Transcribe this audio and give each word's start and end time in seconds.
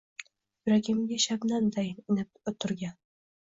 Yuragimga 0.69 1.21
shabnamdayin 1.27 2.03
inib 2.11 2.53
turgan 2.61 3.01